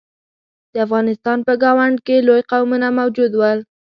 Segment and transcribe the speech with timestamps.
[0.73, 3.59] د افغانستان په ګاونډ کې لوی قومونه موجود ول.